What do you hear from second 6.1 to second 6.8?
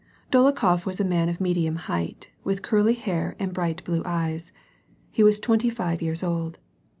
old.